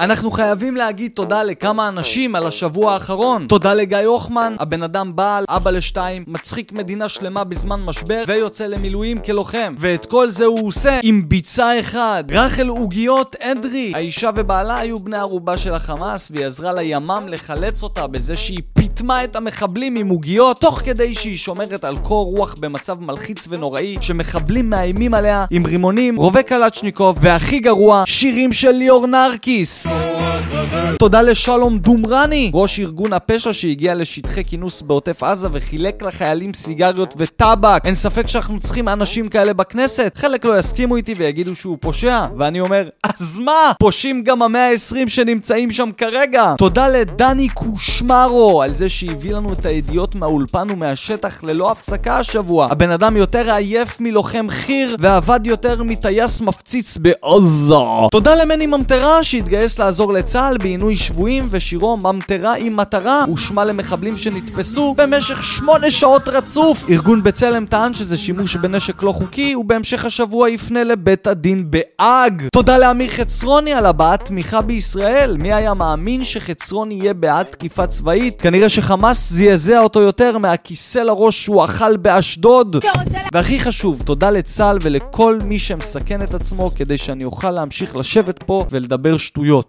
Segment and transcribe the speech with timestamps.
[0.00, 3.46] אנחנו חייבים להגיד תודה לכמה אנשים על השבוע האחרון.
[3.46, 9.18] תודה לגיא הוחמן, הבן אדם בעל, אבא לשתיים, מצחיק מדינה שלמה בזמן משבר, ויוצא למילואים
[9.18, 9.74] כלוחם.
[9.78, 12.24] ואת כל זה הוא עושה עם ביצה אחד.
[12.30, 13.92] רחל עוגיות אדרי.
[13.94, 19.24] האישה ובעלה היו בני ערובה של החמאס, והיא עזרה לימ"מ לחלץ אותה בזה שהיא פיטמה
[19.24, 24.70] את המחבלים עם עוגיות, תוך כדי שהיא שומרת על קור רוח במצב מלחיץ ונוראי, שמחבלים
[24.70, 29.85] מאיימים עליה עם רימונים, רובי קלצ'ניקוב, והכי גרוע, שירים של ליאור נרקיס.
[30.98, 37.82] תודה לשלום דומרני, ראש ארגון הפשע שהגיע לשטחי כינוס בעוטף עזה וחילק לחיילים סיגריות וטבק.
[37.84, 40.12] אין ספק שאנחנו צריכים אנשים כאלה בכנסת.
[40.18, 42.88] חלק לא יסכימו איתי ויגידו שהוא פושע, ואני אומר,
[43.20, 43.72] אז מה?
[43.80, 46.54] פושעים גם המאה ה-20 שנמצאים שם כרגע.
[46.58, 52.66] תודה לדני קושמרו על זה שהביא לנו את הידיעות מהאולפן ומהשטח ללא הפסקה השבוע.
[52.70, 57.74] הבן אדם יותר עייף מלוחם חי"ר ועבד יותר מטייס מפציץ בעזה.
[58.10, 64.94] תודה למני ממטרה שהתגייס לעזור לצה"ל בעינוי שבויים ושירו ממטרה עם מטרה הושמע למחבלים שנתפסו
[64.96, 66.90] במשך שמונה שעות רצוף.
[66.90, 72.42] ארגון בצלם טען שזה שימוש בנשק לא חוקי ובהמשך השבוע יפנה לבית הדין בהאג.
[72.52, 75.36] תודה לאמיר חצרוני על הבעת תמיכה בישראל.
[75.40, 78.42] מי היה מאמין שחצרוני יהיה בעד תקיפה צבאית?
[78.42, 82.76] כנראה שחמאס זעזע אותו יותר מהכיסא לראש שהוא אכל באשדוד.
[83.32, 88.66] והכי חשוב, תודה לצה"ל ולכל מי שמסכן את עצמו כדי שאני אוכל להמשיך לשבת פה
[88.70, 89.64] ולדבר שטויות.